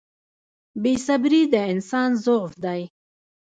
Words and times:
•بې 0.81 0.93
صبري 1.05 1.41
د 1.53 1.55
انسان 1.73 2.09
ضعف 2.25 2.51
دی. 2.63 2.81